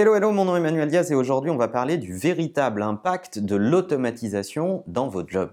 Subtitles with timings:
[0.00, 3.38] Hello, hello, mon nom est Emmanuel Diaz et aujourd'hui on va parler du véritable impact
[3.38, 5.50] de l'automatisation dans votre job.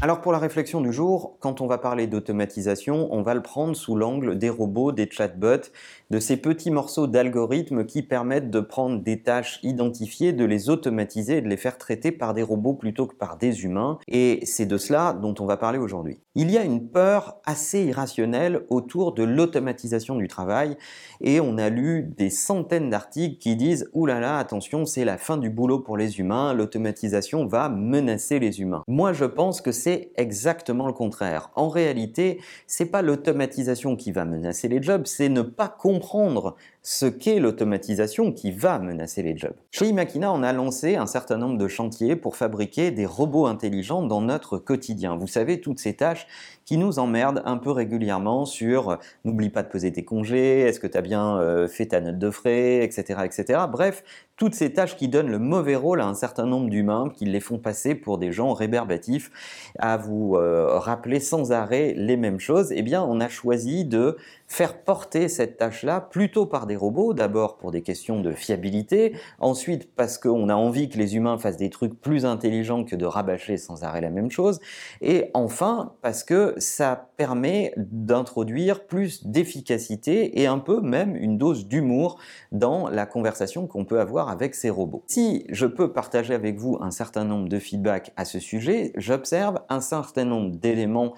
[0.00, 3.74] Alors pour la réflexion du jour, quand on va parler d'automatisation, on va le prendre
[3.74, 5.72] sous l'angle des robots, des chatbots,
[6.10, 11.38] de ces petits morceaux d'algorithmes qui permettent de prendre des tâches identifiées, de les automatiser
[11.38, 13.98] et de les faire traiter par des robots plutôt que par des humains.
[14.06, 16.20] Et c'est de cela dont on va parler aujourd'hui.
[16.36, 20.76] Il y a une peur assez irrationnelle autour de l'automatisation du travail
[21.20, 25.18] et on a lu des centaines d'articles qui disent «Ouh là là, attention, c'est la
[25.18, 28.84] fin du boulot pour les humains, l'automatisation va menacer les humains».
[28.86, 31.48] Moi je pense que c'est c'est exactement le contraire.
[31.54, 36.56] En réalité, c'est pas l'automatisation qui va menacer les jobs, c'est ne pas comprendre
[36.90, 39.52] ce qu'est l'automatisation qui va menacer les jobs.
[39.70, 44.02] Chez Imakina, on a lancé un certain nombre de chantiers pour fabriquer des robots intelligents
[44.02, 45.14] dans notre quotidien.
[45.14, 46.26] Vous savez, toutes ces tâches
[46.64, 50.80] qui nous emmerdent un peu régulièrement sur euh, n'oublie pas de poser tes congés, est-ce
[50.80, 53.60] que tu as bien euh, fait ta note de frais, etc., etc.
[53.70, 54.02] Bref,
[54.36, 57.40] toutes ces tâches qui donnent le mauvais rôle à un certain nombre d'humains, qui les
[57.40, 59.30] font passer pour des gens réberbatifs,
[59.78, 64.16] à vous euh, rappeler sans arrêt les mêmes choses, eh bien on a choisi de
[64.48, 69.94] faire porter cette tâche-là plutôt par des robots, d'abord pour des questions de fiabilité, ensuite
[69.94, 73.58] parce qu'on a envie que les humains fassent des trucs plus intelligents que de rabâcher
[73.58, 74.58] sans arrêt la même chose,
[75.02, 81.68] et enfin parce que ça permet d'introduire plus d'efficacité et un peu même une dose
[81.68, 82.18] d'humour
[82.50, 85.04] dans la conversation qu'on peut avoir avec ces robots.
[85.08, 89.60] Si je peux partager avec vous un certain nombre de feedbacks à ce sujet, j'observe
[89.68, 91.14] un certain nombre d'éléments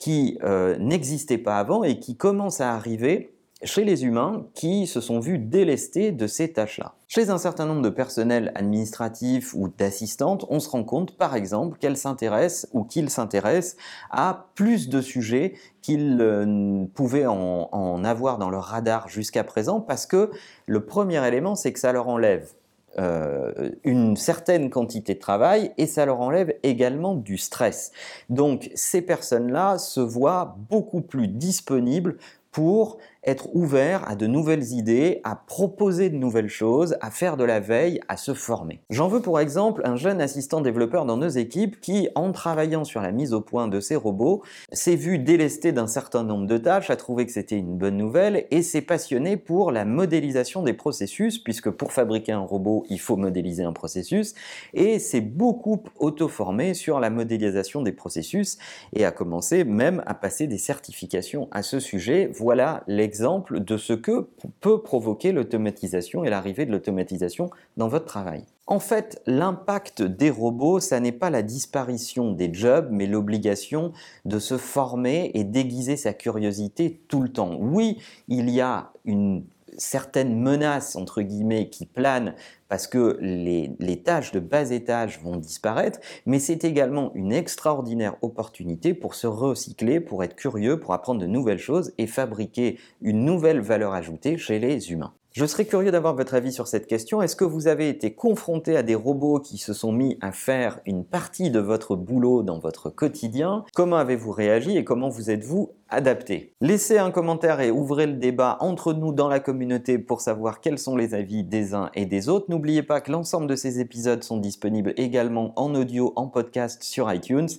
[0.00, 5.02] qui euh, n'existaient pas avant et qui commencent à arriver chez les humains qui se
[5.02, 6.94] sont vus délestés de ces tâches-là.
[7.08, 11.76] Chez un certain nombre de personnels administratifs ou d'assistantes, on se rend compte par exemple
[11.78, 13.76] qu'elles s'intéressent ou qu'ils s'intéressent
[14.10, 19.80] à plus de sujets qu'ils euh, pouvaient en, en avoir dans leur radar jusqu'à présent
[19.80, 20.30] parce que
[20.66, 22.54] le premier élément c'est que ça leur enlève
[22.98, 27.92] euh, une certaine quantité de travail et ça leur enlève également du stress.
[28.28, 32.16] Donc ces personnes-là se voient beaucoup plus disponibles
[32.50, 37.44] pour être ouvert à de nouvelles idées, à proposer de nouvelles choses, à faire de
[37.44, 38.80] la veille, à se former.
[38.88, 43.02] J'en veux pour exemple un jeune assistant développeur dans nos équipes qui, en travaillant sur
[43.02, 44.42] la mise au point de ses robots,
[44.72, 48.46] s'est vu délesté d'un certain nombre de tâches, a trouvé que c'était une bonne nouvelle
[48.50, 53.16] et s'est passionné pour la modélisation des processus, puisque pour fabriquer un robot, il faut
[53.16, 54.34] modéliser un processus,
[54.72, 58.56] et s'est beaucoup auto-formé sur la modélisation des processus
[58.94, 62.30] et a commencé même à passer des certifications à ce sujet.
[62.32, 64.28] Voilà les exemple de ce que
[64.60, 68.44] peut provoquer l'automatisation et l'arrivée de l'automatisation dans votre travail.
[68.68, 73.92] En fait, l'impact des robots, ça n'est pas la disparition des jobs, mais l'obligation
[74.26, 77.56] de se former et d'aiguiser sa curiosité tout le temps.
[77.58, 77.98] Oui,
[78.28, 79.42] il y a une
[79.80, 82.34] certaines menaces, entre guillemets, qui planent
[82.68, 88.16] parce que les, les, tâches de bas étage vont disparaître, mais c'est également une extraordinaire
[88.22, 93.24] opportunité pour se recycler, pour être curieux, pour apprendre de nouvelles choses et fabriquer une
[93.24, 95.14] nouvelle valeur ajoutée chez les humains.
[95.32, 97.22] Je serais curieux d'avoir votre avis sur cette question.
[97.22, 100.80] Est-ce que vous avez été confronté à des robots qui se sont mis à faire
[100.86, 103.64] une partie de votre boulot dans votre quotidien?
[103.72, 106.52] Comment avez-vous réagi et comment vous êtes-vous adapté?
[106.60, 110.80] Laissez un commentaire et ouvrez le débat entre nous dans la communauté pour savoir quels
[110.80, 112.46] sont les avis des uns et des autres.
[112.48, 117.12] N'oubliez pas que l'ensemble de ces épisodes sont disponibles également en audio, en podcast sur
[117.12, 117.50] iTunes.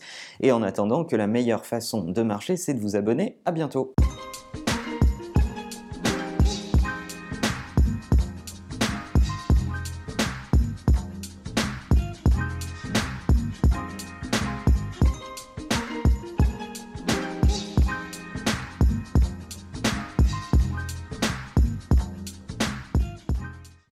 [0.41, 3.37] Et en attendant que la meilleure façon de marcher, c'est de vous abonner.
[3.45, 3.93] À bientôt